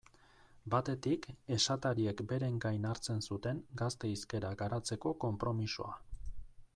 [0.73, 1.27] Batetik,
[1.57, 5.93] esatariek beren gain hartzen zuten gazte hizkera garatzeko konpromisoa.